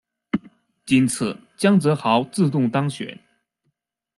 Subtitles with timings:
[0.83, 3.19] 今次江泽濠自动当选。